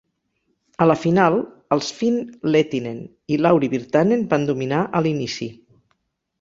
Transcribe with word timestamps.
A 0.85 0.87
la 0.87 0.95
final, 1.01 1.37
els 1.77 1.89
Finns 1.99 2.49
Lehtinen 2.55 2.97
i 3.35 3.39
Lauri 3.45 3.71
Virtanen 3.77 4.27
van 4.35 4.51
dominar 4.51 4.85
a 5.03 5.07
l'inici. 5.07 5.53